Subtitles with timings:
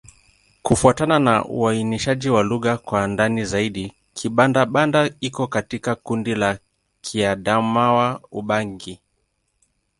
[0.63, 6.59] Kufuatana na uainishaji wa lugha kwa ndani zaidi, Kibanda-Banda iko katika kundi la
[7.01, 8.99] Kiadamawa-Ubangi.